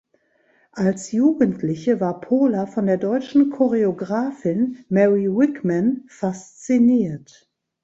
[0.71, 7.51] Als Jugendliche war Pola von der deutschen Choreografin Mary Wigman fasziniert.